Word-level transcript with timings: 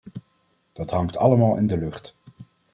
Dat 0.73 0.91
hangt 0.91 1.17
allemaal 1.17 1.55
in 1.57 1.67
de 1.67 1.77
lucht. 1.77 2.15